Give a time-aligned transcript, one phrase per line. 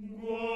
[0.00, 0.49] Whoa.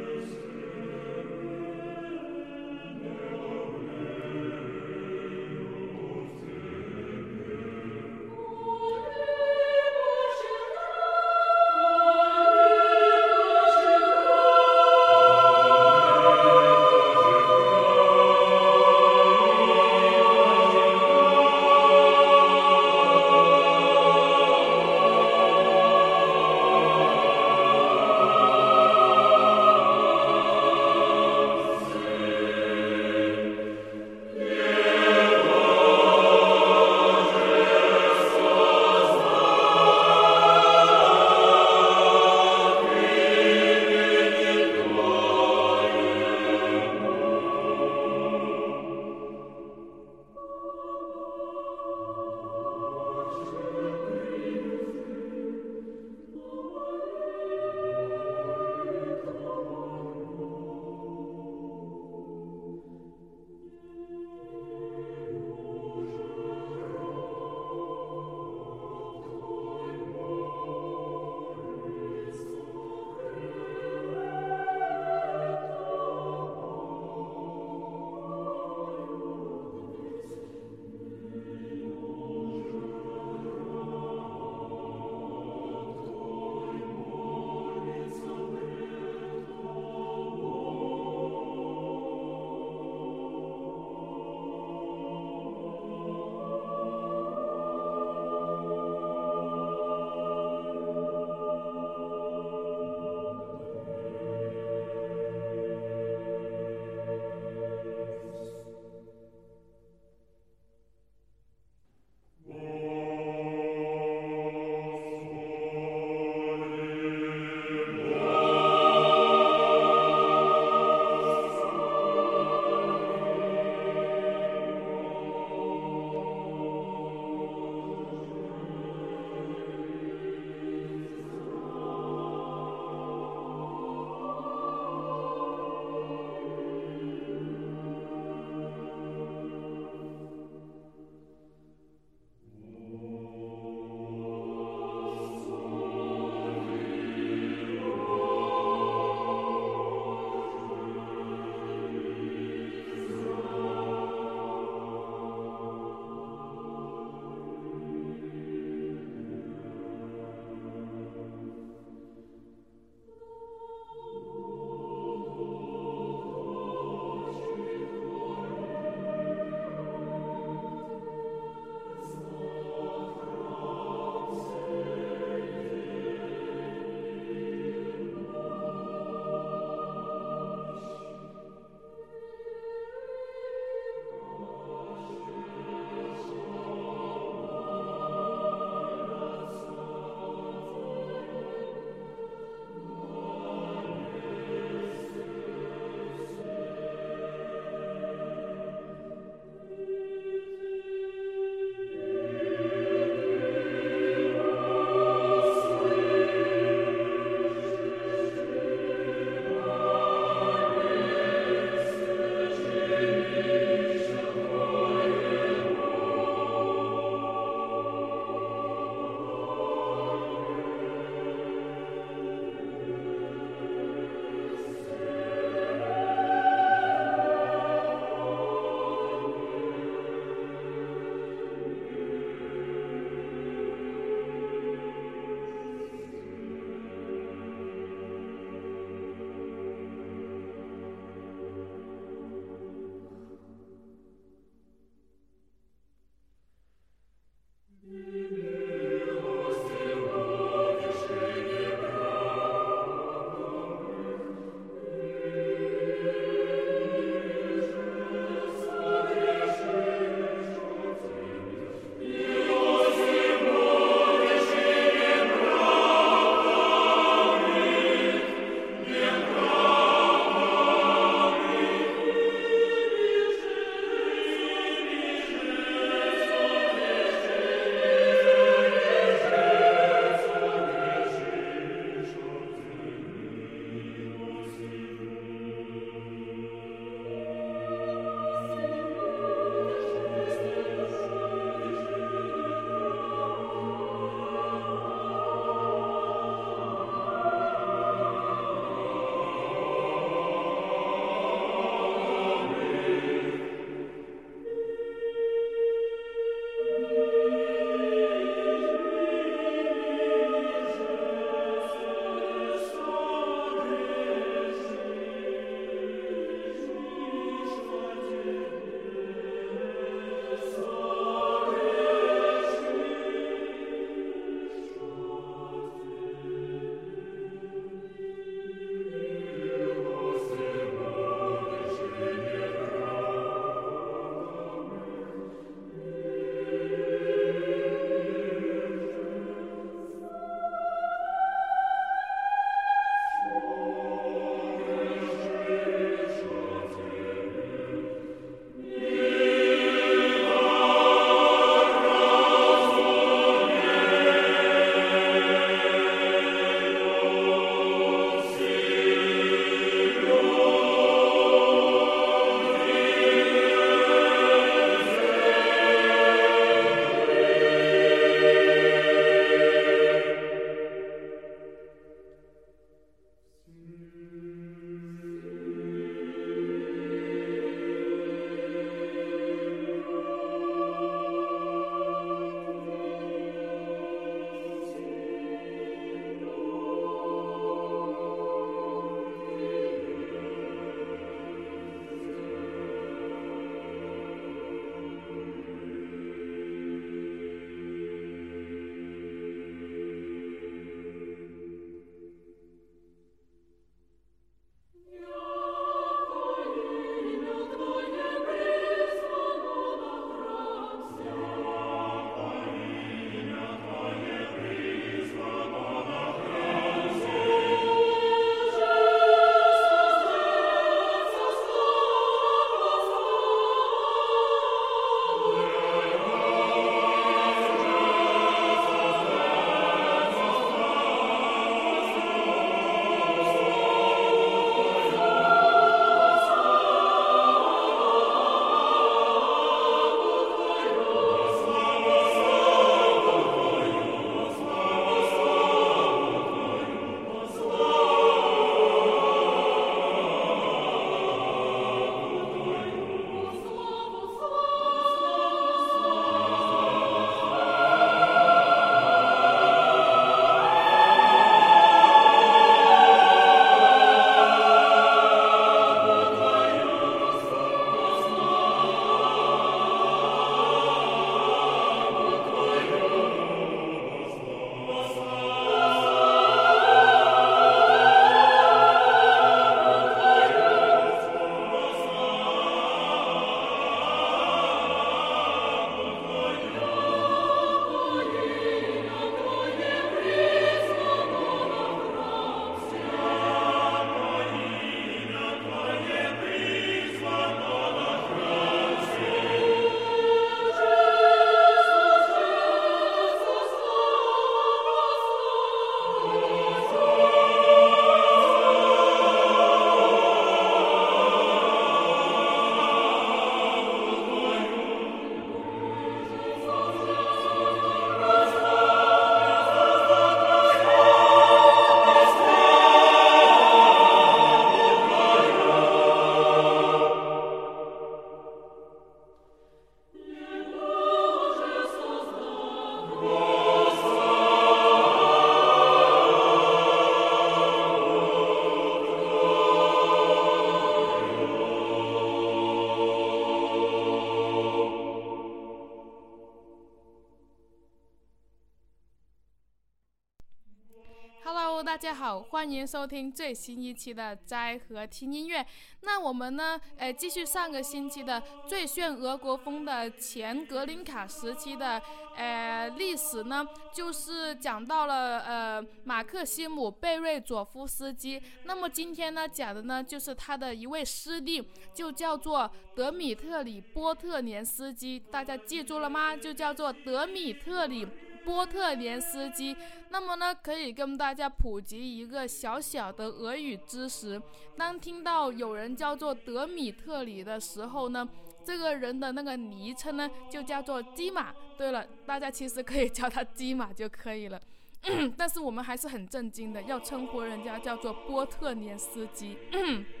[551.81, 555.43] 大家好，欢迎收听最新一期的斋和听音乐。
[555.81, 561.81] 那我们呢，呃，继续上个星期的最炫俄国风的前格林卡时期的
[562.15, 568.21] 呃历史呢，就是讲到了呃马克西姆贝瑞佐夫斯基。
[568.43, 574.99] 那么今天呢，讲的呢就是他的一位师弟，就叫做德米特里波特年斯基。
[574.99, 576.15] 大家记住了吗？
[576.15, 577.87] 就叫做德米特里。
[578.23, 579.55] 波特连斯基，
[579.89, 584.21] 那么呢，可以跟大家普及一个小小的俄语知识。
[584.55, 588.07] 当听到有人叫做德米特里的时候呢，
[588.43, 591.33] 这个人的那个昵称呢就叫做基马。
[591.57, 594.39] 对了，大家其实可以叫他基马就可以了。
[595.15, 599.37] 但是我们还是很震惊的，要称呼人家叫做波特连斯基。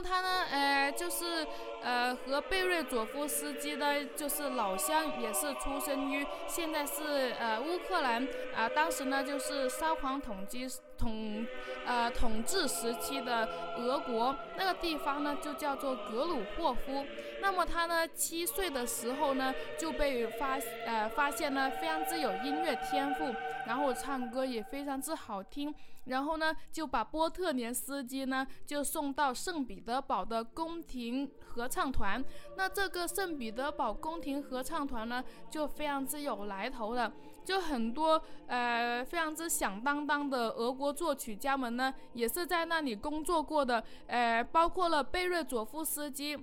[0.00, 1.46] 他呢，呃，就是，
[1.82, 10.58] 呃，和贝瑞佐夫斯基的，就是老乡，也是出生于现在是呃乌克兰啊，当时呢就是沙皇统治
[10.96, 11.46] 统，
[11.86, 17.04] 呃统治时期的俄国那个地方呢就叫做格鲁霍夫。
[17.40, 23.32] 那么他呢七岁的时候呢就被发呃发现呢非常之有音乐天赋，
[23.66, 25.74] 然后唱歌也非常之好听。
[26.08, 32.22] 然后呢，就把波特连斯基呢就送到圣彼得堡的宫廷合唱团。
[32.56, 37.12] 那这个圣彼得堡宫廷合唱团呢，就非常之有来头的，
[37.44, 46.38] 就很多呃非常之响当当的俄国作曲家们呢，也是在那里工作过的，呃，包括了贝瑞佐夫斯基。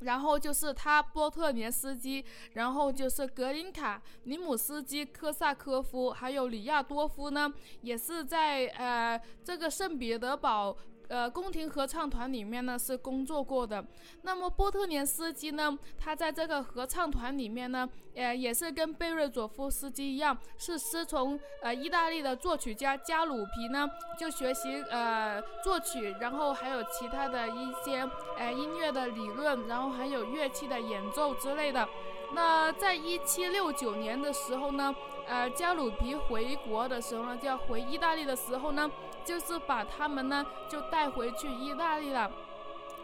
[0.00, 7.52] 然后就是他波特连斯基，然后就是格林卡、尼姆斯基、科萨科夫，还有里亚多夫呢，
[7.82, 10.76] 也是在呃这个圣彼得堡。
[11.08, 13.84] 呃，宫廷合唱团里面呢是工作过的。
[14.22, 23.88] 那么波特连斯基呢，他在这个合唱团里面呢，呃，也是跟贝瑞佐夫斯基一样，是师从呃意大利的作曲家加鲁皮呢，
[24.18, 31.88] 就学习呃作曲，然后还有其他的一些呃音乐的理论，然后还有乐器的演奏之类的。
[32.32, 34.94] 那在一七六九年的时候呢，
[35.26, 38.90] 呃，加鲁皮回国的时候呢，就要回意大利的时候呢。
[39.24, 42.30] 就是把他们呢就带回去意大利了。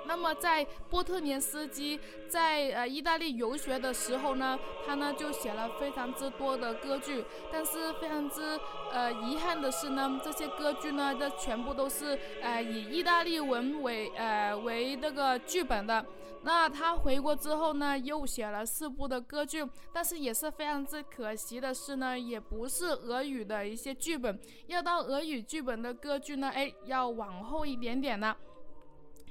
[0.07, 2.01] 那么在波特年斯基
[2.31, 7.23] 在呃意大利游学的时候呢，他呢就写了非常之多的歌剧。
[7.53, 8.59] 但是非常之
[8.91, 16.03] 呃遗憾的是呢，这些歌剧呢，这全部都是呃以意大利文为呃为那个剧本的。
[16.45, 24.39] 那他回国之后呢，又写了四部的歌剧，但是也是非常之可惜的是呢，也不是俄语的一些剧本。
[24.67, 28.37] 要到俄语剧本的歌剧呢，哎，要往后一点点呢。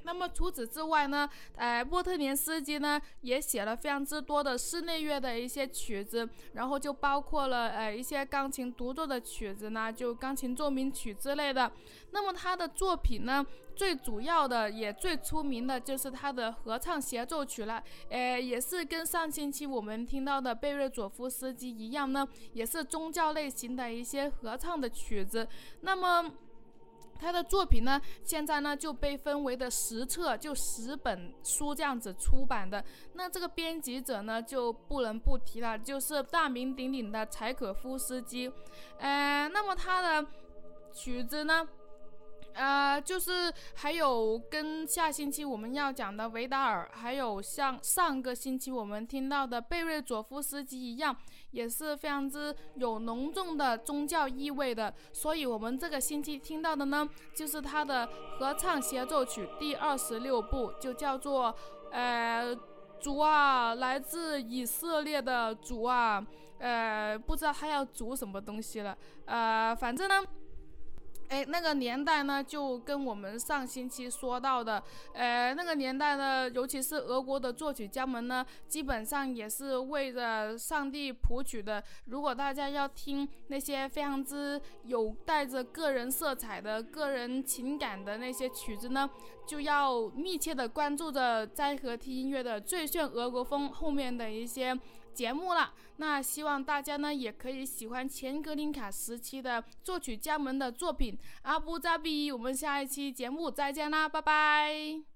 [0.03, 11.71] 那么除此之外呢，呃，波特连斯基呢也写了非常之多的室内乐的一些曲子，然后就包括了呃一些钢琴独奏的曲子呢，就钢琴奏鸣曲之类的。
[12.11, 13.45] 那么他的作品呢，
[13.75, 25.47] 最主要的也最出名的就是他的合唱协奏曲了，呃，也是跟上星期我们听到的贝瑞佐夫斯基一样呢，也是宗教类型的一些合唱的曲子。
[25.81, 26.31] 那么。
[27.19, 32.83] 他的作品呢，现在呢就被分为的十册，就十本书这样子出版的。
[33.13, 38.51] 那这个编辑者呢，就不能不提了，就是大名鼎鼎的柴可夫斯基。
[38.99, 40.27] 呃，那么他的
[40.93, 41.67] 曲子呢？
[42.55, 51.17] 呃，就是还有跟下星期我们要讲的维达尔，还有像上个星期我们听到的贝瑞佐夫斯基一样，
[51.53, 54.93] 也是非常之有浓重的宗教意味的。
[55.13, 58.05] 所以，我们这个星期听到的呢，就是他的
[58.37, 61.55] 合唱协奏曲第二十六部，就叫做
[61.91, 62.53] 呃
[62.99, 66.25] 主啊，来自以色列的主啊，
[66.57, 70.21] 呃，不知道他要主什么东西了，呃，反正呢。
[71.29, 74.81] 哎，那个年代呢，就跟我们上星期说到的，
[75.13, 81.83] 呃，那个年代呢，尤其是俄国的作曲家们呢，基本上也是为着上帝谱曲的。
[82.05, 89.09] 如果大家要听那些非常之有带着个人色彩的个人情感的那些曲子呢，
[89.47, 94.77] 就要密切的关注着斋和听音乐的最炫俄国风后面的一些。
[95.13, 101.17] 节目了，那希望大家呢也可以喜欢前格林卡时期的作曲家们的作品。
[101.43, 105.12] 阿布扎比，我们下一期节目再见啦，拜拜。